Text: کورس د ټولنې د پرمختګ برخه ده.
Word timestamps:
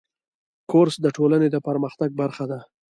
کورس 0.71 0.95
د 1.01 1.05
ټولنې 1.17 1.47
د 1.51 1.57
پرمختګ 1.67 2.09
برخه 2.21 2.45
ده. 2.51 2.59